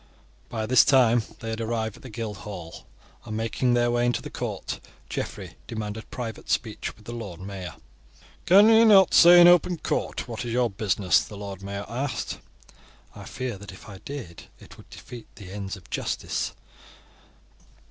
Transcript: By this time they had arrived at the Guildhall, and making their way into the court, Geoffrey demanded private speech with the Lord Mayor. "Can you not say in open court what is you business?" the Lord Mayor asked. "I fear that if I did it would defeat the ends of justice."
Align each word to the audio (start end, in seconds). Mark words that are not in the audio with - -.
By 0.49 0.65
this 0.65 0.83
time 0.83 1.21
they 1.41 1.51
had 1.51 1.61
arrived 1.61 1.97
at 1.97 2.01
the 2.01 2.09
Guildhall, 2.09 2.87
and 3.23 3.37
making 3.37 3.75
their 3.75 3.91
way 3.91 4.03
into 4.03 4.23
the 4.23 4.31
court, 4.31 4.79
Geoffrey 5.11 5.53
demanded 5.67 6.09
private 6.09 6.49
speech 6.49 6.95
with 6.95 7.05
the 7.05 7.11
Lord 7.11 7.39
Mayor. 7.39 7.75
"Can 8.47 8.69
you 8.69 8.83
not 8.83 9.13
say 9.13 9.39
in 9.39 9.47
open 9.47 9.77
court 9.77 10.27
what 10.27 10.43
is 10.43 10.53
you 10.53 10.67
business?" 10.69 11.21
the 11.21 11.37
Lord 11.37 11.61
Mayor 11.61 11.85
asked. 11.87 12.39
"I 13.15 13.25
fear 13.25 13.59
that 13.59 13.71
if 13.71 13.87
I 13.87 13.99
did 13.99 14.45
it 14.59 14.75
would 14.75 14.89
defeat 14.89 15.27
the 15.35 15.51
ends 15.51 15.75
of 15.77 15.87
justice." 15.91 16.53